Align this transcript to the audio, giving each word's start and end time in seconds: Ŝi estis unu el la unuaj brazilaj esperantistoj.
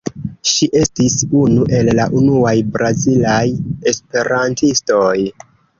Ŝi 0.51 0.67
estis 0.79 1.17
unu 1.41 1.67
el 1.81 1.91
la 1.99 2.07
unuaj 2.23 2.57
brazilaj 2.79 3.45
esperantistoj. 3.95 5.17